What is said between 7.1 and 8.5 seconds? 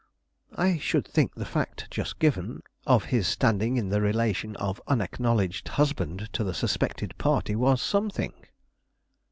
party was something."